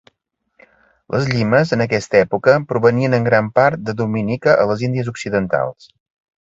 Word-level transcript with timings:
Les 1.15 1.27
llimes 1.33 1.73
en 1.77 1.83
aquesta 1.85 2.17
època 2.21 2.57
provenien 2.73 3.17
en 3.19 3.29
gran 3.29 3.53
part 3.61 3.87
de 3.91 3.97
Dominica 4.03 4.59
a 4.65 4.67
les 4.73 4.85
Índies 4.91 5.15
Occidentals. 5.17 5.91